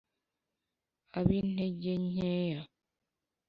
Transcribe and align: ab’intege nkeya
ab’intege 1.17 1.93
nkeya 2.07 2.61